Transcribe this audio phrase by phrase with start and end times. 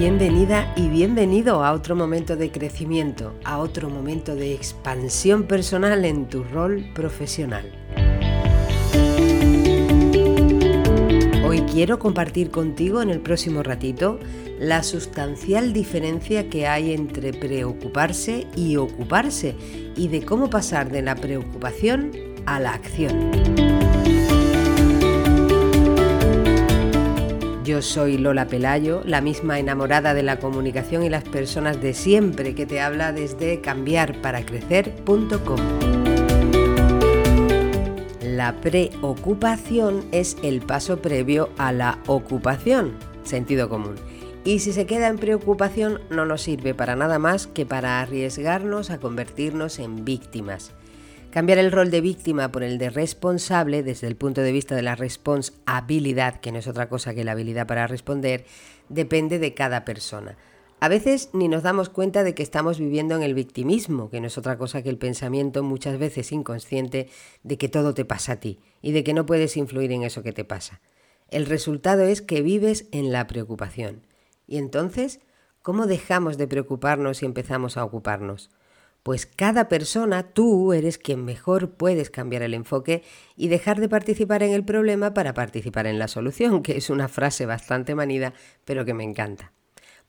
[0.00, 6.26] Bienvenida y bienvenido a otro momento de crecimiento, a otro momento de expansión personal en
[6.26, 7.70] tu rol profesional.
[11.46, 14.18] Hoy quiero compartir contigo en el próximo ratito
[14.58, 19.54] la sustancial diferencia que hay entre preocuparse y ocuparse
[19.96, 22.12] y de cómo pasar de la preocupación
[22.46, 23.89] a la acción.
[27.70, 32.56] Yo soy Lola Pelayo, la misma enamorada de la comunicación y las personas de siempre
[32.56, 35.60] que te habla desde cambiarparacrecer.com.
[38.22, 43.94] La preocupación es el paso previo a la ocupación, sentido común.
[44.42, 48.90] Y si se queda en preocupación no nos sirve para nada más que para arriesgarnos
[48.90, 50.72] a convertirnos en víctimas.
[51.30, 54.82] Cambiar el rol de víctima por el de responsable desde el punto de vista de
[54.82, 58.44] la responsabilidad, que no es otra cosa que la habilidad para responder,
[58.88, 60.36] depende de cada persona.
[60.80, 64.26] A veces ni nos damos cuenta de que estamos viviendo en el victimismo, que no
[64.26, 67.08] es otra cosa que el pensamiento muchas veces inconsciente
[67.44, 70.24] de que todo te pasa a ti y de que no puedes influir en eso
[70.24, 70.80] que te pasa.
[71.28, 74.04] El resultado es que vives en la preocupación.
[74.48, 75.20] Y entonces,
[75.62, 78.50] ¿cómo dejamos de preocuparnos y empezamos a ocuparnos?
[79.02, 83.02] Pues cada persona, tú eres quien mejor puedes cambiar el enfoque
[83.34, 87.08] y dejar de participar en el problema para participar en la solución, que es una
[87.08, 88.34] frase bastante manida,
[88.66, 89.52] pero que me encanta.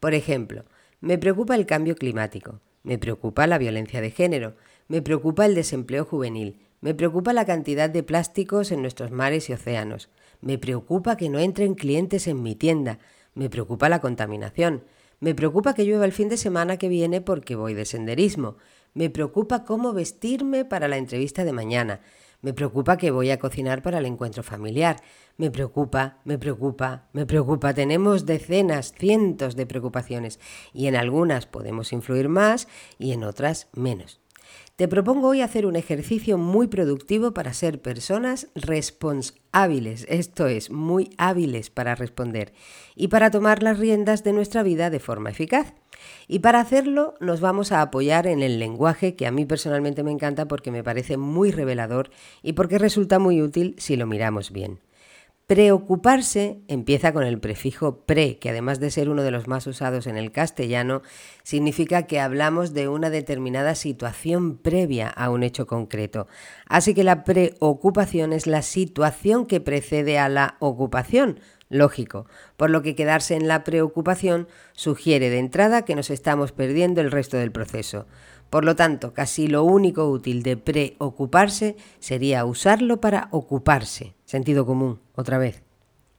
[0.01, 0.65] Por ejemplo,
[0.99, 4.55] me preocupa el cambio climático, me preocupa la violencia de género,
[4.89, 9.53] me preocupa el desempleo juvenil, me preocupa la cantidad de plásticos en nuestros mares y
[9.53, 10.09] océanos,
[10.41, 12.99] me preocupa que no entren clientes en mi tienda,
[13.35, 14.83] me preocupa la contaminación,
[15.19, 18.57] me preocupa que llueva el fin de semana que viene porque voy de senderismo,
[18.93, 22.01] me preocupa cómo vestirme para la entrevista de mañana.
[22.41, 24.97] Me preocupa que voy a cocinar para el encuentro familiar.
[25.37, 27.73] Me preocupa, me preocupa, me preocupa.
[27.73, 30.39] Tenemos decenas, cientos de preocupaciones
[30.73, 34.19] y en algunas podemos influir más y en otras menos.
[34.75, 41.11] Te propongo hoy hacer un ejercicio muy productivo para ser personas responsables, esto es, muy
[41.17, 42.53] hábiles para responder
[42.95, 45.75] y para tomar las riendas de nuestra vida de forma eficaz.
[46.27, 50.11] Y para hacerlo nos vamos a apoyar en el lenguaje que a mí personalmente me
[50.11, 52.09] encanta porque me parece muy revelador
[52.41, 54.79] y porque resulta muy útil si lo miramos bien.
[55.47, 60.07] Preocuparse empieza con el prefijo pre, que además de ser uno de los más usados
[60.07, 61.01] en el castellano,
[61.43, 66.27] significa que hablamos de una determinada situación previa a un hecho concreto.
[66.67, 72.81] Así que la preocupación es la situación que precede a la ocupación, lógico, por lo
[72.81, 77.51] que quedarse en la preocupación sugiere de entrada que nos estamos perdiendo el resto del
[77.51, 78.05] proceso.
[78.51, 84.13] Por lo tanto, casi lo único útil de preocuparse sería usarlo para ocuparse.
[84.25, 85.63] Sentido común, otra vez.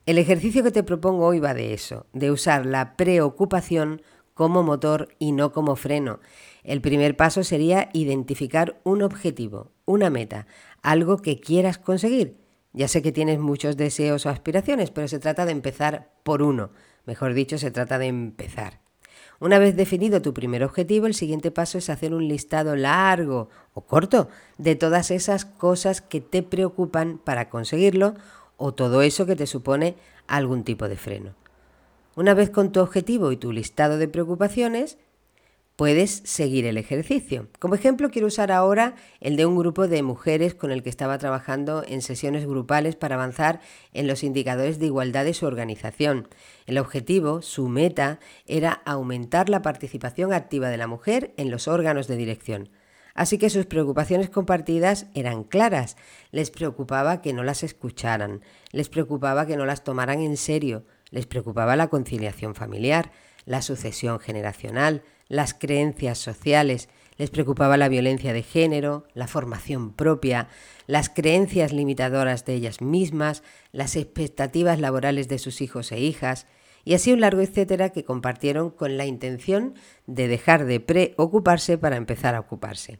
[0.07, 4.01] El ejercicio que te propongo hoy va de eso, de usar la preocupación
[4.33, 6.21] como motor y no como freno.
[6.63, 10.47] El primer paso sería identificar un objetivo, una meta,
[10.81, 12.39] algo que quieras conseguir.
[12.73, 16.71] Ya sé que tienes muchos deseos o aspiraciones, pero se trata de empezar por uno.
[17.05, 18.82] Mejor dicho, se trata de empezar.
[19.43, 23.81] Una vez definido tu primer objetivo, el siguiente paso es hacer un listado largo o
[23.81, 28.13] corto de todas esas cosas que te preocupan para conseguirlo
[28.55, 31.35] o todo eso que te supone algún tipo de freno.
[32.15, 34.97] Una vez con tu objetivo y tu listado de preocupaciones,
[35.75, 37.47] puedes seguir el ejercicio.
[37.59, 41.17] Como ejemplo, quiero usar ahora el de un grupo de mujeres con el que estaba
[41.17, 43.59] trabajando en sesiones grupales para avanzar
[43.91, 46.27] en los indicadores de igualdad de su organización.
[46.65, 52.07] El objetivo, su meta, era aumentar la participación activa de la mujer en los órganos
[52.07, 52.69] de dirección.
[53.15, 55.97] Así que sus preocupaciones compartidas eran claras.
[56.31, 58.41] Les preocupaba que no las escucharan,
[58.71, 63.11] les preocupaba que no las tomaran en serio, les preocupaba la conciliación familiar,
[63.45, 70.47] la sucesión generacional, las creencias sociales, les preocupaba la violencia de género, la formación propia,
[70.87, 76.47] las creencias limitadoras de ellas mismas, las expectativas laborales de sus hijos e hijas,
[76.85, 79.75] y así un largo etcétera que compartieron con la intención
[80.05, 82.99] de dejar de preocuparse para empezar a ocuparse.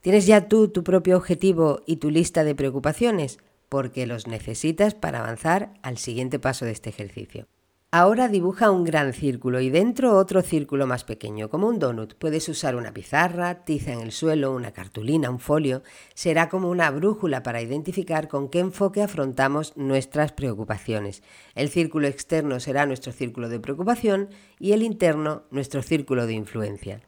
[0.00, 3.38] ¿Tienes ya tú tu propio objetivo y tu lista de preocupaciones?
[3.68, 7.46] Porque los necesitas para avanzar al siguiente paso de este ejercicio.
[7.94, 12.14] Ahora dibuja un gran círculo y dentro otro círculo más pequeño, como un donut.
[12.14, 15.82] Puedes usar una pizarra, tiza en el suelo, una cartulina, un folio.
[16.14, 21.22] Será como una brújula para identificar con qué enfoque afrontamos nuestras preocupaciones.
[21.54, 27.02] El círculo externo será nuestro círculo de preocupación y el interno nuestro círculo de influencia.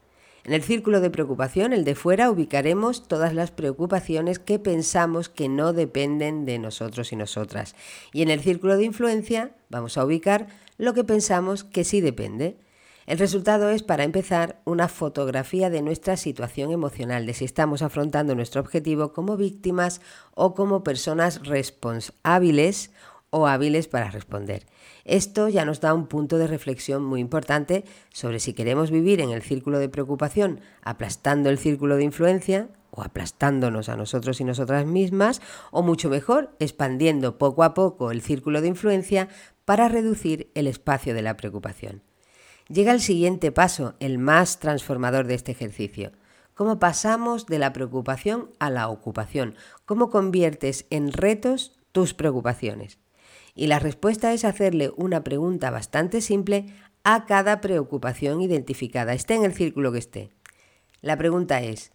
[0.45, 5.49] En el círculo de preocupación, el de fuera, ubicaremos todas las preocupaciones que pensamos que
[5.49, 7.75] no dependen de nosotros y nosotras.
[8.13, 10.49] Y en el círculo de influencia vamos a ubicar
[10.79, 12.59] lo que pensamos que sí depende.
[13.07, 18.35] El resultado es, para empezar, una fotografía de nuestra situación emocional, de si estamos afrontando
[18.35, 20.01] nuestro objetivo como víctimas
[20.35, 22.91] o como personas responsables
[23.29, 24.65] o hábiles para responder.
[25.05, 29.31] Esto ya nos da un punto de reflexión muy importante sobre si queremos vivir en
[29.31, 34.87] el círculo de preocupación aplastando el círculo de influencia o aplastándonos a nosotros y nosotras
[34.87, 35.43] mismas,
[35.73, 39.29] o mucho mejor, expandiendo poco a poco el círculo de influencia
[39.65, 42.03] para reducir el espacio de la preocupación.
[42.69, 46.13] Llega el siguiente paso, el más transformador de este ejercicio.
[46.55, 49.57] ¿Cómo pasamos de la preocupación a la ocupación?
[49.85, 52.99] ¿Cómo conviertes en retos tus preocupaciones?
[53.57, 56.67] Y la respuesta es hacerle una pregunta bastante simple
[57.03, 60.31] a cada preocupación identificada, esté en el círculo que esté.
[61.03, 61.93] La pregunta es,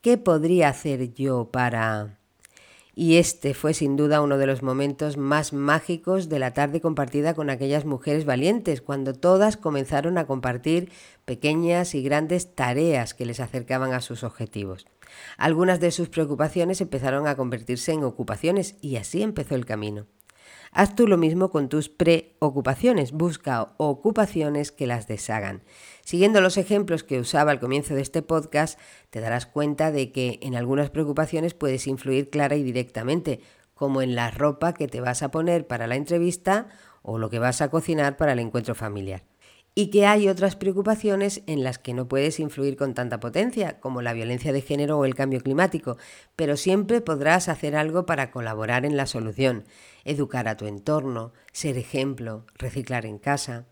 [0.00, 2.18] ¿qué podría hacer yo para
[3.00, 7.32] y este fue sin duda uno de los momentos más mágicos de la tarde compartida
[7.32, 10.90] con aquellas mujeres valientes, cuando todas comenzaron a compartir
[11.24, 14.84] pequeñas y grandes tareas que les acercaban a sus objetivos.
[15.36, 20.08] Algunas de sus preocupaciones empezaron a convertirse en ocupaciones y así empezó el camino.
[20.78, 25.64] Haz tú lo mismo con tus preocupaciones, busca ocupaciones que las deshagan.
[26.04, 28.78] Siguiendo los ejemplos que usaba al comienzo de este podcast,
[29.10, 33.40] te darás cuenta de que en algunas preocupaciones puedes influir clara y directamente,
[33.74, 36.68] como en la ropa que te vas a poner para la entrevista
[37.02, 39.24] o lo que vas a cocinar para el encuentro familiar
[39.78, 44.02] y que hay otras preocupaciones en las que no puedes influir con tanta potencia, como
[44.02, 45.98] la violencia de género o el cambio climático,
[46.34, 49.62] pero siempre podrás hacer algo para colaborar en la solución,
[50.04, 53.66] educar a tu entorno, ser ejemplo, reciclar en casa.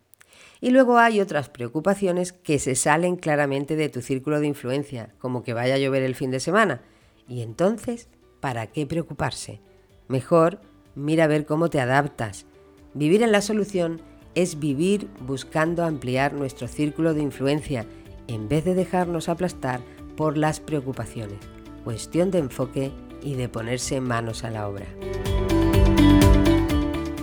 [0.61, 5.43] Y luego hay otras preocupaciones que se salen claramente de tu círculo de influencia, como
[5.43, 6.83] que vaya a llover el fin de semana.
[7.27, 8.07] Y entonces,
[8.39, 9.61] ¿para qué preocuparse?
[10.07, 10.61] Mejor,
[10.95, 12.47] mira a ver cómo te adaptas.
[12.95, 14.01] Vivir en la solución
[14.37, 17.87] es vivir buscando ampliar nuestro círculo de influencia
[18.29, 19.81] en vez de dejarnos aplastar
[20.17, 21.39] por las preocupaciones.
[21.83, 22.93] Cuestión de enfoque
[23.23, 24.87] y de ponerse manos a la obra.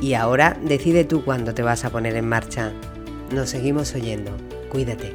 [0.01, 2.74] Y ahora decide tú cuándo te vas a poner en marcha.
[3.31, 4.31] Nos seguimos oyendo.
[4.69, 5.13] Cuídate.